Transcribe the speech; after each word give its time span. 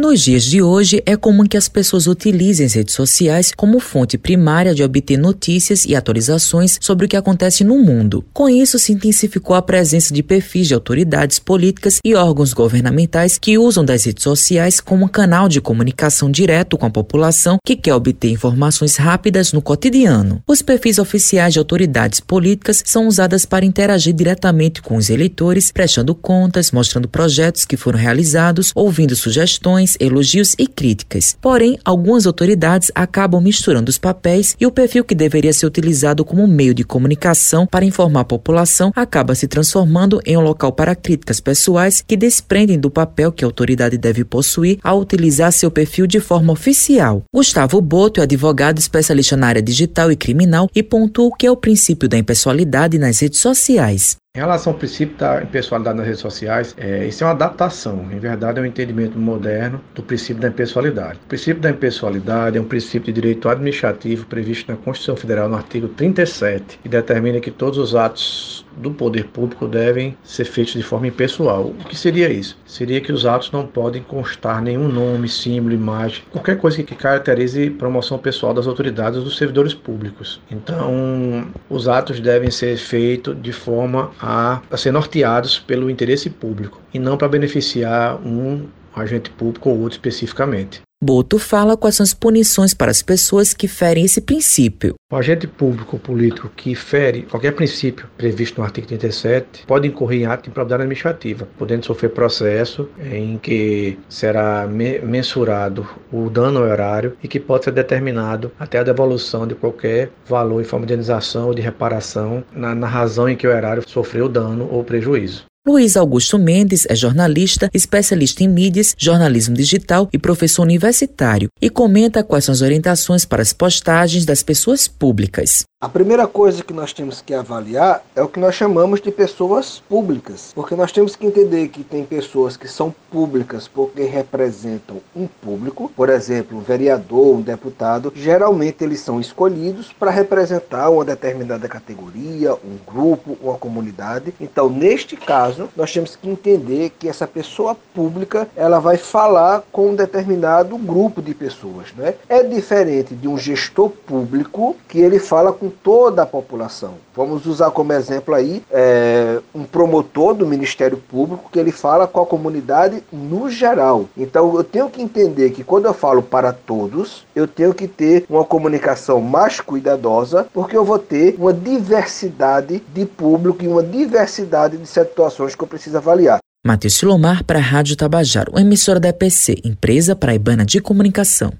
Nos 0.00 0.22
dias 0.22 0.44
de 0.44 0.62
hoje, 0.62 1.02
é 1.04 1.14
comum 1.14 1.44
que 1.44 1.58
as 1.58 1.68
pessoas 1.68 2.06
utilizem 2.06 2.64
as 2.64 2.72
redes 2.72 2.94
sociais 2.94 3.52
como 3.54 3.78
fonte 3.78 4.16
primária 4.16 4.74
de 4.74 4.82
obter 4.82 5.18
notícias 5.18 5.84
e 5.84 5.94
atualizações 5.94 6.78
sobre 6.80 7.04
o 7.04 7.08
que 7.08 7.18
acontece 7.18 7.62
no 7.64 7.76
mundo. 7.76 8.24
Com 8.32 8.48
isso, 8.48 8.78
se 8.78 8.94
intensificou 8.94 9.54
a 9.54 9.60
presença 9.60 10.14
de 10.14 10.22
perfis 10.22 10.68
de 10.68 10.72
autoridades 10.72 11.38
políticas 11.38 11.98
e 12.02 12.14
órgãos 12.14 12.54
governamentais 12.54 13.36
que 13.36 13.58
usam 13.58 13.84
das 13.84 14.04
redes 14.04 14.22
sociais 14.22 14.80
como 14.80 15.06
canal 15.06 15.50
de 15.50 15.60
comunicação 15.60 16.30
direto 16.30 16.78
com 16.78 16.86
a 16.86 16.90
população 16.90 17.58
que 17.62 17.76
quer 17.76 17.92
obter 17.92 18.30
informações 18.30 18.96
rápidas 18.96 19.52
no 19.52 19.60
cotidiano. 19.60 20.42
Os 20.48 20.62
perfis 20.62 20.98
oficiais 20.98 21.52
de 21.52 21.58
autoridades 21.58 22.20
políticas 22.20 22.82
são 22.86 23.06
usados 23.06 23.44
para 23.44 23.66
interagir 23.66 24.14
diretamente 24.14 24.80
com 24.80 24.96
os 24.96 25.10
eleitores, 25.10 25.70
prestando 25.70 26.14
contas, 26.14 26.72
mostrando 26.72 27.06
projetos 27.06 27.66
que 27.66 27.76
foram 27.76 27.98
realizados, 27.98 28.72
ouvindo 28.74 29.14
sugestões 29.14 29.89
elogios 29.98 30.54
e 30.58 30.66
críticas. 30.66 31.36
Porém, 31.40 31.78
algumas 31.84 32.26
autoridades 32.26 32.92
acabam 32.94 33.40
misturando 33.40 33.90
os 33.90 33.98
papéis 33.98 34.56
e 34.60 34.66
o 34.66 34.70
perfil 34.70 35.04
que 35.04 35.14
deveria 35.14 35.52
ser 35.52 35.66
utilizado 35.66 36.24
como 36.24 36.46
meio 36.46 36.74
de 36.74 36.84
comunicação 36.84 37.66
para 37.66 37.84
informar 37.84 38.20
a 38.20 38.24
população 38.24 38.92
acaba 38.94 39.34
se 39.34 39.48
transformando 39.48 40.20
em 40.24 40.36
um 40.36 40.40
local 40.40 40.72
para 40.72 40.94
críticas 40.94 41.40
pessoais 41.40 42.02
que 42.06 42.16
desprendem 42.16 42.78
do 42.78 42.90
papel 42.90 43.32
que 43.32 43.44
a 43.44 43.48
autoridade 43.48 43.96
deve 43.96 44.24
possuir 44.24 44.78
ao 44.82 45.00
utilizar 45.00 45.52
seu 45.52 45.70
perfil 45.70 46.06
de 46.06 46.20
forma 46.20 46.52
oficial. 46.52 47.22
Gustavo 47.34 47.80
Boto 47.80 48.20
é 48.20 48.24
advogado 48.24 48.78
especialista 48.78 49.36
na 49.36 49.48
área 49.48 49.62
digital 49.62 50.12
e 50.12 50.16
criminal 50.16 50.68
e 50.74 50.82
pontua 50.82 51.26
o 51.26 51.34
que 51.34 51.46
é 51.46 51.50
o 51.50 51.56
princípio 51.56 52.08
da 52.08 52.18
impessoalidade 52.18 52.98
nas 52.98 53.18
redes 53.20 53.40
sociais. 53.40 54.16
Em 54.32 54.38
relação 54.38 54.72
ao 54.72 54.78
princípio 54.78 55.16
da 55.16 55.42
impessoalidade 55.42 55.96
nas 55.96 56.06
redes 56.06 56.20
sociais, 56.20 56.72
é, 56.78 57.04
isso 57.04 57.24
é 57.24 57.26
uma 57.26 57.32
adaptação, 57.32 58.06
em 58.12 58.18
verdade 58.20 58.60
é 58.60 58.62
um 58.62 58.64
entendimento 58.64 59.18
moderno 59.18 59.80
do 59.92 60.04
princípio 60.04 60.40
da 60.40 60.46
impessoalidade. 60.46 61.18
O 61.24 61.26
princípio 61.26 61.60
da 61.60 61.68
impessoalidade 61.68 62.56
é 62.56 62.60
um 62.60 62.64
princípio 62.64 63.12
de 63.12 63.20
direito 63.20 63.48
administrativo 63.48 64.26
previsto 64.26 64.70
na 64.70 64.78
Constituição 64.78 65.16
Federal 65.16 65.48
no 65.48 65.56
artigo 65.56 65.88
37 65.88 66.78
e 66.84 66.88
determina 66.88 67.40
que 67.40 67.50
todos 67.50 67.76
os 67.76 67.96
atos 67.96 68.64
do 68.76 68.92
poder 68.92 69.24
público 69.24 69.66
devem 69.66 70.16
ser 70.22 70.44
feitos 70.44 70.74
de 70.74 70.82
forma 70.82 71.08
impessoal. 71.08 71.66
O 71.66 71.84
que 71.84 71.96
seria 71.96 72.30
isso? 72.30 72.56
Seria 72.64 73.00
que 73.00 73.12
os 73.12 73.26
atos 73.26 73.50
não 73.50 73.66
podem 73.66 74.00
constar 74.00 74.62
nenhum 74.62 74.88
nome, 74.88 75.28
símbolo, 75.28 75.74
imagem, 75.74 76.22
qualquer 76.30 76.56
coisa 76.56 76.82
que 76.82 76.94
caracterize 76.94 77.68
promoção 77.70 78.16
pessoal 78.16 78.54
das 78.54 78.68
autoridades 78.68 79.22
dos 79.22 79.36
servidores 79.36 79.74
públicos. 79.74 80.40
Então, 80.48 81.48
os 81.68 81.88
atos 81.88 82.20
devem 82.20 82.50
ser 82.50 82.76
feitos 82.76 83.36
de 83.42 83.52
forma 83.52 84.12
a, 84.20 84.60
a 84.70 84.76
ser 84.76 84.92
norteados 84.92 85.58
pelo 85.58 85.90
interesse 85.90 86.28
público 86.28 86.80
e 86.92 86.98
não 86.98 87.16
para 87.16 87.28
beneficiar 87.28 88.16
um 88.26 88.68
agente 88.94 89.30
público 89.30 89.70
ou 89.70 89.78
outro 89.78 89.92
especificamente. 89.92 90.82
Boto 91.02 91.38
fala 91.38 91.78
quais 91.78 91.94
são 91.94 92.04
as 92.04 92.12
punições 92.12 92.74
para 92.74 92.90
as 92.90 93.00
pessoas 93.00 93.54
que 93.54 93.66
ferem 93.66 94.04
esse 94.04 94.20
princípio. 94.20 94.96
O 95.10 95.16
agente 95.16 95.46
público 95.46 95.96
ou 95.96 95.98
político 95.98 96.50
que 96.54 96.74
fere 96.74 97.22
qualquer 97.22 97.52
princípio 97.52 98.06
previsto 98.18 98.60
no 98.60 98.66
artigo 98.66 98.86
37 98.86 99.64
pode 99.66 99.88
incorrer 99.88 100.20
em 100.20 100.26
ato 100.26 100.42
de 100.42 100.50
improbidade 100.50 100.82
administrativa, 100.82 101.48
podendo 101.56 101.86
sofrer 101.86 102.10
processo 102.10 102.86
em 103.02 103.38
que 103.38 103.98
será 104.10 104.66
me 104.66 104.98
mensurado 104.98 105.88
o 106.12 106.28
dano 106.28 106.58
ao 106.58 106.68
erário 106.68 107.16
e 107.22 107.26
que 107.26 107.40
pode 107.40 107.64
ser 107.64 107.72
determinado 107.72 108.52
até 108.60 108.78
a 108.78 108.82
devolução 108.82 109.46
de 109.46 109.54
qualquer 109.54 110.10
valor 110.26 110.60
em 110.60 110.64
forma 110.64 110.84
de 110.84 110.92
indenização 110.92 111.46
ou 111.46 111.54
de 111.54 111.62
reparação 111.62 112.44
na, 112.52 112.74
na 112.74 112.86
razão 112.86 113.26
em 113.26 113.36
que 113.36 113.46
o 113.46 113.50
erário 113.50 113.82
sofreu 113.88 114.28
dano 114.28 114.68
ou 114.70 114.84
prejuízo. 114.84 115.49
Luiz 115.68 115.94
Augusto 115.94 116.38
Mendes 116.38 116.86
é 116.88 116.94
jornalista, 116.94 117.68
especialista 117.74 118.42
em 118.42 118.48
mídias, 118.48 118.94
jornalismo 118.96 119.54
digital 119.54 120.08
e 120.10 120.18
professor 120.18 120.62
universitário 120.62 121.50
e 121.60 121.68
comenta 121.68 122.24
quais 122.24 122.46
são 122.46 122.54
as 122.54 122.62
orientações 122.62 123.26
para 123.26 123.42
as 123.42 123.52
postagens 123.52 124.24
das 124.24 124.42
pessoas 124.42 124.88
públicas. 124.88 125.64
A 125.82 125.88
primeira 125.88 126.26
coisa 126.26 126.62
que 126.62 126.74
nós 126.74 126.92
temos 126.92 127.22
que 127.22 127.32
avaliar 127.32 128.02
é 128.14 128.22
o 128.22 128.28
que 128.28 128.38
nós 128.38 128.54
chamamos 128.54 129.00
de 129.00 129.10
pessoas 129.10 129.82
públicas, 129.88 130.52
porque 130.54 130.74
nós 130.74 130.92
temos 130.92 131.16
que 131.16 131.26
entender 131.26 131.68
que 131.68 131.82
tem 131.82 132.04
pessoas 132.04 132.54
que 132.54 132.68
são 132.68 132.94
públicas 133.10 133.66
porque 133.66 134.02
representam 134.02 134.98
um 135.16 135.26
público, 135.26 135.90
por 135.96 136.10
exemplo, 136.10 136.58
um 136.58 136.60
vereador, 136.60 137.34
um 137.34 137.40
deputado, 137.40 138.12
geralmente 138.14 138.84
eles 138.84 139.00
são 139.00 139.18
escolhidos 139.18 139.90
para 139.90 140.10
representar 140.10 140.90
uma 140.90 141.02
determinada 141.02 141.66
categoria, 141.66 142.52
um 142.54 142.76
grupo, 142.86 143.38
uma 143.42 143.56
comunidade. 143.56 144.34
Então, 144.38 144.68
neste 144.68 145.16
caso, 145.16 145.49
nós 145.76 145.92
temos 145.92 146.16
que 146.16 146.28
entender 146.28 146.90
que 146.98 147.08
essa 147.08 147.26
pessoa 147.26 147.76
pública, 147.94 148.48
ela 148.56 148.78
vai 148.78 148.96
falar 148.96 149.62
com 149.72 149.90
um 149.90 149.94
determinado 149.94 150.76
grupo 150.76 151.22
de 151.22 151.34
pessoas, 151.34 151.92
né? 151.96 152.14
É 152.28 152.42
diferente 152.42 153.14
de 153.14 153.28
um 153.28 153.38
gestor 153.38 153.90
público 153.90 154.76
que 154.88 155.00
ele 155.00 155.18
fala 155.18 155.52
com 155.52 155.68
toda 155.68 156.22
a 156.22 156.26
população. 156.26 156.94
Vamos 157.14 157.46
usar 157.46 157.70
como 157.70 157.92
exemplo 157.92 158.34
aí 158.34 158.62
é, 158.70 159.40
um 159.54 159.64
promotor 159.64 160.34
do 160.34 160.46
Ministério 160.46 160.96
Público 160.96 161.50
que 161.50 161.58
ele 161.58 161.72
fala 161.72 162.06
com 162.06 162.20
a 162.20 162.26
comunidade 162.26 163.02
no 163.12 163.50
geral. 163.50 164.06
Então 164.16 164.54
eu 164.54 164.64
tenho 164.64 164.88
que 164.88 165.02
entender 165.02 165.50
que 165.50 165.64
quando 165.64 165.86
eu 165.86 165.94
falo 165.94 166.22
para 166.22 166.52
todos, 166.52 167.26
eu 167.34 167.46
tenho 167.46 167.74
que 167.74 167.88
ter 167.88 168.24
uma 168.28 168.44
comunicação 168.44 169.20
mais 169.20 169.60
cuidadosa, 169.60 170.46
porque 170.52 170.76
eu 170.76 170.84
vou 170.84 170.98
ter 170.98 171.36
uma 171.38 171.52
diversidade 171.52 172.82
de 172.92 173.06
público 173.06 173.64
e 173.64 173.68
uma 173.68 173.82
diversidade 173.82 174.76
de 174.76 174.86
situações 174.86 175.39
que 175.56 175.62
eu 175.62 175.68
preciso 175.68 175.96
avaliar. 175.96 176.38
Matheus 176.64 176.94
Silomar 176.94 177.42
para 177.44 177.58
a 177.58 177.62
Rádio 177.62 177.96
Tabajaro, 177.96 178.58
emissora 178.58 179.00
da 179.00 179.08
EPC, 179.08 179.62
Empresa 179.64 180.14
Paraibana 180.14 180.64
de 180.64 180.80
Comunicação. 180.80 181.52